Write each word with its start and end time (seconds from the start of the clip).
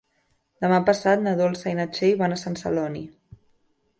Demà 0.63 0.79
passat 0.85 1.21
na 1.25 1.33
Dolça 1.41 1.69
i 1.73 1.77
na 1.81 1.85
Txell 1.97 2.15
van 2.23 2.35
a 2.37 2.41
Sant 2.45 2.57
Celoni. 2.65 3.05